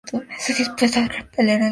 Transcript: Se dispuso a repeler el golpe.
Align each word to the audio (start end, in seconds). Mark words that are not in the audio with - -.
Se 0.39 0.51
dispuso 0.55 0.99
a 0.99 1.07
repeler 1.07 1.57
el 1.57 1.59
golpe. 1.59 1.69